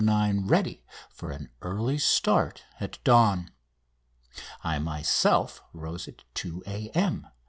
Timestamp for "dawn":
3.03-3.51